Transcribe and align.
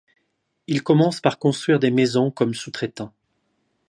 Ils 0.65 0.81
commencent 0.81 1.21
par 1.21 1.37
construire 1.37 1.77
des 1.77 1.91
maisons 1.91 2.31
comme 2.31 2.55
sous-traitants. 2.55 3.13